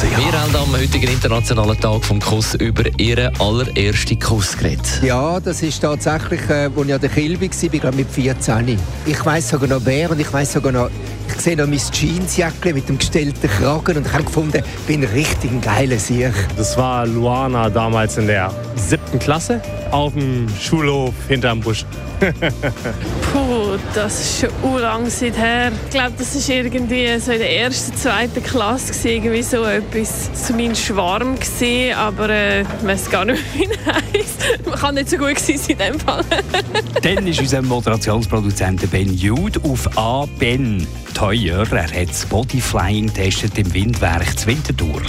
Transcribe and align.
Wir 0.00 0.32
haben 0.40 0.56
am 0.56 0.72
heutigen 0.72 1.06
Internationalen 1.12 1.78
Tag 1.78 2.02
vom 2.04 2.18
Kuss 2.18 2.54
über 2.54 2.82
Ihren 2.98 3.30
allerersten 3.38 4.18
Kuss 4.18 4.56
geredet. 4.56 5.02
Ja, 5.02 5.38
das 5.38 5.62
ist 5.62 5.80
tatsächlich, 5.80 6.40
äh, 6.48 6.70
als 6.74 6.86
ich 6.86 6.94
an 6.94 7.00
der 7.00 7.10
Kilby 7.10 7.50
war, 7.50 7.68
glaube 7.78 7.96
mit 7.98 8.10
14. 8.10 8.78
Ich 9.04 9.24
weiß 9.24 9.50
sogar 9.50 9.68
noch 9.68 9.82
wer 9.84 10.10
und 10.10 10.18
ich 10.18 10.32
weiß 10.32 10.54
sogar 10.54 10.72
noch, 10.72 10.90
ich 11.28 11.40
sehe 11.40 11.56
noch 11.56 11.66
mein 11.66 11.80
Jeansjacke 11.92 12.72
mit 12.72 12.88
dem 12.88 12.96
gestellten 12.98 13.48
Kragen 13.48 13.98
und 13.98 14.06
ich 14.06 14.12
habe 14.12 14.24
gefunden, 14.24 14.62
ich 14.64 14.86
bin 14.86 15.04
richtig 15.04 15.50
ein 15.50 15.60
geiler 15.60 15.98
Sieg. 15.98 16.32
Das 16.56 16.76
war 16.78 17.06
Luana 17.06 17.68
damals 17.68 18.16
in 18.16 18.26
der 18.26 18.50
siebten 18.76 19.18
Klasse 19.18 19.60
auf 19.90 20.14
dem 20.14 20.48
Schulhof 20.58 21.14
hinterm 21.28 21.60
Busch. 21.60 21.84
Puh, 22.20 23.51
das 23.94 24.20
ist 24.20 24.40
schon 24.40 24.50
urlang 24.70 25.06
her. 25.06 25.72
Ich 25.84 25.90
glaube, 25.90 26.12
das 26.18 26.48
war 26.48 26.56
irgendwie 26.56 27.18
so 27.18 27.32
in 27.32 27.38
der 27.38 27.56
ersten, 27.60 27.96
zweiten 27.96 28.42
Klasse 28.42 28.92
gewesen, 28.92 29.08
irgendwie 29.08 29.42
so 29.42 29.64
etwas 29.64 30.46
zu 30.46 30.54
meinem 30.54 30.74
Schwarm 30.74 31.34
gewesen, 31.34 31.94
aber 31.96 32.30
äh, 32.30 32.62
ich 32.62 32.66
weiß 32.82 33.10
gar 33.10 33.24
nicht, 33.24 33.42
wie 33.54 33.64
er 33.64 33.94
heisst. 33.94 34.42
Man 34.64 34.78
kann 34.78 34.94
nicht 34.94 35.10
so 35.10 35.16
gut 35.16 35.38
sein 35.38 35.60
in 35.68 35.78
dem 35.78 36.00
Fall. 36.00 36.24
Dann 37.02 37.26
ist 37.26 37.40
unser 37.40 37.62
Moderationsproduzent 37.62 38.90
Ben 38.90 39.12
Jude 39.12 39.60
auf 39.64 39.96
A. 39.98 40.26
Ben 40.38 40.86
teuer. 41.14 41.66
Er 41.70 41.82
hat 41.84 42.08
das 42.08 42.24
Bodyflying 42.26 43.12
testet 43.12 43.58
im 43.58 43.72
Windwerk 43.74 44.38
zu 44.38 44.46
Winterthur. 44.46 45.02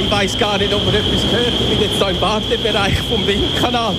Ich 0.00 0.10
weiß 0.10 0.38
gar 0.38 0.56
nicht, 0.56 0.72
ob 0.72 0.84
man 0.86 0.94
etwas 0.94 1.22
gehört. 1.30 1.52
Ich 1.60 1.68
bin 1.68 1.80
jetzt 1.80 1.98
hier 1.98 2.08
im 2.08 2.20
Wartebereich 2.20 2.98
vom 3.02 3.26
Windkanal. 3.26 3.94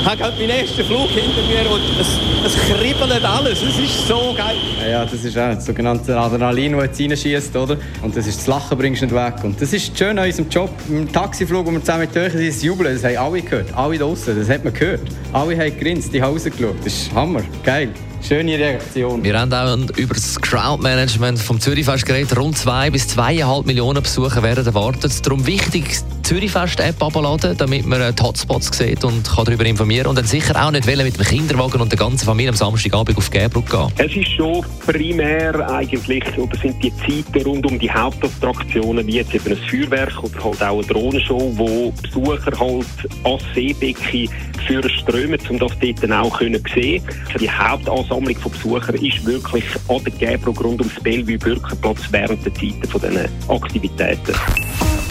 Ich 0.00 0.08
habe 0.08 0.16
gerade 0.16 0.36
meinen 0.38 0.50
ersten 0.50 0.82
Flug 0.82 1.10
hinter 1.10 1.42
mir 1.46 1.70
und 1.70 1.82
es, 2.00 2.08
es 2.46 2.54
kribbelt 2.56 3.22
alles. 3.22 3.62
Es 3.62 3.78
ist 3.78 4.08
so 4.08 4.34
geil. 4.36 4.56
Ja, 4.90 5.04
das 5.04 5.22
ist 5.22 5.36
auch 5.36 5.54
das 5.54 5.66
sogenannte 5.66 6.18
Adrenalin, 6.18 6.72
das 6.72 6.84
jetzt 6.84 7.00
reinschießt, 7.00 7.56
oder? 7.56 7.76
Und 8.00 8.16
das 8.16 8.26
ist 8.26 8.40
das 8.40 8.46
Lachen 8.46 8.78
bringst 8.78 9.02
du 9.02 9.06
nicht 9.06 9.14
weg. 9.14 9.34
Und 9.44 9.60
das 9.60 9.72
ist 9.74 9.96
schön 9.96 10.18
an 10.18 10.24
unserem 10.24 10.48
Job. 10.48 10.70
Im 10.88 11.12
Taxiflug, 11.12 11.66
wo 11.66 11.70
wir 11.70 11.80
zusammen 11.80 12.08
mit 12.12 12.16
euch 12.16 12.32
sind, 12.32 12.48
das 12.48 12.62
Jubeln, 12.62 12.94
das 12.94 13.04
haben 13.04 13.18
alle 13.18 13.42
gehört. 13.42 13.74
Alle 13.76 13.98
draußen, 13.98 14.38
das 14.38 14.48
hat 14.48 14.64
man 14.64 14.72
gehört. 14.72 15.02
Alle 15.34 15.56
haben 15.56 15.78
gegrinst, 15.78 16.14
die 16.14 16.22
haben 16.22 16.32
rausgeschaut. 16.32 16.76
Das 16.82 16.94
ist 16.94 17.14
Hammer, 17.14 17.42
geil. 17.62 17.90
Schöne 18.26 18.56
Reaktion. 18.56 19.24
Wir 19.24 19.38
haben 19.38 19.52
auch 19.52 19.96
über 19.96 20.14
das 20.14 20.40
Crowdmanagement 20.40 21.40
vom 21.40 21.60
Zürichfest 21.60 22.06
geredet. 22.06 22.38
Rund 22.38 22.56
2 22.56 22.90
bis 22.90 23.08
2,5 23.18 23.66
Millionen 23.66 24.00
Besucher 24.00 24.42
werden 24.44 24.64
erwartet. 24.64 25.26
Darum 25.26 25.44
wichtig, 25.44 25.98
die 26.18 26.22
Zürichfest-App 26.22 27.02
abladen, 27.02 27.56
damit 27.58 27.84
man 27.84 28.14
die 28.14 28.22
Hotspots 28.22 28.78
sieht 28.78 29.02
und 29.04 29.28
kann 29.28 29.44
darüber 29.44 29.66
informieren 29.66 30.06
Und 30.06 30.16
dann 30.16 30.24
sicher 30.24 30.54
auch 30.64 30.70
nicht 30.70 30.86
wollen 30.86 31.04
mit 31.04 31.18
dem 31.18 31.24
Kinderwagen 31.24 31.80
und 31.80 31.90
der 31.90 31.98
ganzen 31.98 32.24
Familie 32.24 32.50
am 32.50 32.56
Samstagabend 32.56 33.18
auf 33.18 33.28
Gäbrück 33.28 33.68
gehen. 33.68 33.88
Es 33.98 34.14
ist 34.14 34.30
schon 34.30 34.64
primär 34.86 35.68
eigentlich, 35.68 36.24
oder 36.38 36.56
sind 36.58 36.82
die 36.82 36.92
Zeiten 36.98 37.44
rund 37.44 37.66
um 37.66 37.78
die 37.78 37.90
Hauptattraktionen, 37.90 39.04
wie 39.06 39.16
jetzt 39.16 39.34
eben 39.34 39.50
ein 39.50 39.58
Feuerwerk 39.68 40.22
oder 40.22 40.44
halt 40.44 40.62
auch 40.62 40.78
eine 40.78 40.86
Drohnenshow, 40.86 41.52
wo 41.56 41.92
Besucher 42.02 42.52
halt 42.58 42.86
ans 43.24 43.42
Seebecken 43.52 44.28
für 44.66 44.88
strömen, 44.88 45.38
um 45.48 45.58
das 45.58 45.72
dort 45.78 46.02
dann 46.02 46.12
auch 46.12 46.38
können 46.38 46.62
sehen 46.74 47.02
Die 47.38 47.50
Hauptansammlung 47.50 48.36
von 48.36 48.52
Besuchern 48.52 48.94
ist 48.96 49.24
wirklich 49.26 49.64
an 49.88 50.02
der 50.04 50.12
Gäbrück 50.12 50.62
rund 50.62 50.80
ums 50.80 51.00
Bellevue 51.02 51.38
Bürgerplatz 51.38 52.00
während 52.10 52.44
der 52.44 52.54
Zeiten 52.54 52.84
von 52.88 53.00
diesen 53.00 53.28
Aktivitäten. 53.48 54.34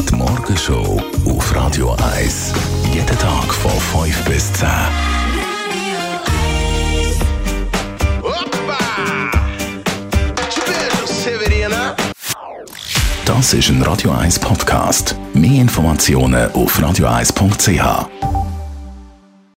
Die 0.10 0.16
Morgenshow 0.16 1.02
auf 1.26 1.56
Radio 1.56 1.96
1. 2.16 2.54
Jeden 2.94 3.08
Tag 3.08 3.54
von 3.54 3.72
5 4.04 4.26
bis 4.26 4.54
10. 4.54 4.68
Das 13.26 13.54
ist 13.54 13.70
ein 13.70 13.82
Radio 13.82 14.12
1 14.12 14.40
Podcast. 14.40 15.16
Mehr 15.34 15.62
Informationen 15.62 16.52
auf 16.52 16.78
radio1.ch. 16.80 18.31